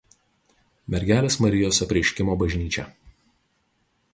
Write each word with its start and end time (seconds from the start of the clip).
Mergelės 0.95 1.37
Marijos 1.45 1.81
Apreiškimo" 1.87 2.39
bažnyčia. 2.45 2.87